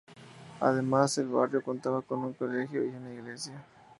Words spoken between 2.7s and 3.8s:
y una iglesia.